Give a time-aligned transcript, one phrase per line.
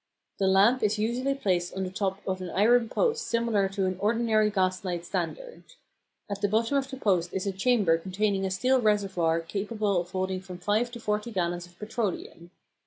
[0.39, 3.97] The lamp is usually placed on the top of an iron post similar to an
[3.99, 5.63] ordinary gas light standard.
[6.27, 10.09] At the bottom of the post is a chamber containing a steel reservoir capable of
[10.09, 12.49] holding from five to forty gallons of petroleum.